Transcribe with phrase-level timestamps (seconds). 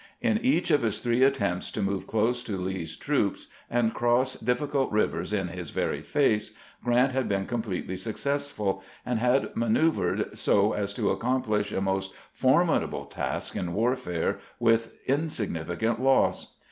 [0.19, 4.33] In each of his three at tempts to move close to Lee's troops and cross
[4.33, 10.35] difficult rivers in his very face, Grrant had been completely suc cessful, and had manoeuvered
[10.35, 16.55] so as to accomplish a most formidable task in warfare with insignificant loss.